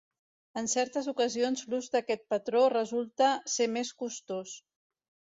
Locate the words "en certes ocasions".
0.59-1.59